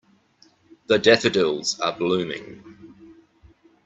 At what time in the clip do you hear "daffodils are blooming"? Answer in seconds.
0.97-3.15